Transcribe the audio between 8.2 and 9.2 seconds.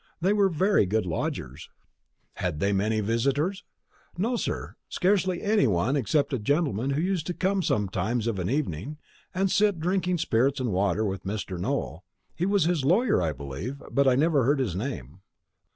of an evening,